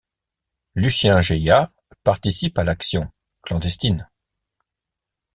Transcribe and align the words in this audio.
Lucien 0.73 1.21
Jayat, 1.21 1.71
participe 2.03 2.57
à 2.57 2.63
l'action, 2.63 3.11
clandestine. 3.43 4.09